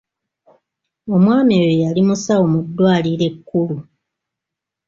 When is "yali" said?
1.83-2.01